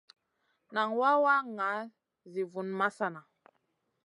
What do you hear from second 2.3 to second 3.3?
zi vun masana.